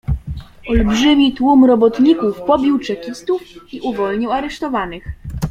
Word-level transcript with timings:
"Olbrzymi 0.69 1.33
tłum 1.33 1.65
robotników 1.65 2.41
pobił 2.41 2.79
czekistów 2.79 3.41
i 3.73 3.81
uwolnił 3.81 4.31
aresztowanych." 4.31 5.03